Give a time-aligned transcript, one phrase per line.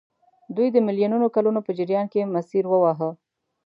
[0.55, 3.09] دوی د میلیونونو کلونو په جریان کې مسیر وواهه.